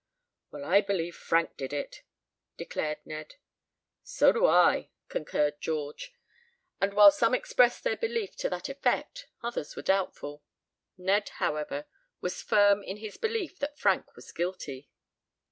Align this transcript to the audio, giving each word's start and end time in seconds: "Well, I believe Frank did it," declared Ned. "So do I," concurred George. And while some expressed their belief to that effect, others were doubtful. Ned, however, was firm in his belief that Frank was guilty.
"Well, 0.49 0.65
I 0.65 0.81
believe 0.81 1.15
Frank 1.15 1.57
did 1.57 1.71
it," 1.73 2.01
declared 2.57 3.05
Ned. 3.05 3.35
"So 4.01 4.31
do 4.31 4.47
I," 4.47 4.89
concurred 5.09 5.61
George. 5.61 6.11
And 6.81 6.95
while 6.95 7.11
some 7.11 7.35
expressed 7.35 7.83
their 7.83 7.97
belief 7.97 8.35
to 8.37 8.49
that 8.49 8.67
effect, 8.67 9.27
others 9.43 9.75
were 9.75 9.83
doubtful. 9.83 10.43
Ned, 10.97 11.29
however, 11.35 11.85
was 12.19 12.41
firm 12.41 12.81
in 12.81 12.97
his 12.97 13.17
belief 13.17 13.59
that 13.59 13.77
Frank 13.77 14.15
was 14.15 14.31
guilty. 14.31 14.89